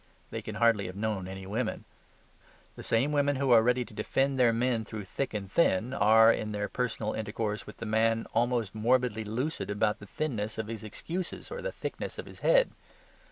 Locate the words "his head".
12.25-12.71